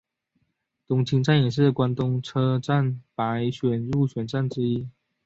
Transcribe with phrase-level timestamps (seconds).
[0.87, 4.87] 东京站也是关东车站百选入选站之一。